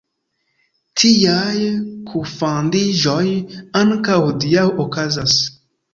Tiaj 1.01 1.59
kunfandiĝoj 2.13 3.21
ankaŭ 3.83 4.19
hodiaŭ 4.27 4.69
okazas. 4.87 5.37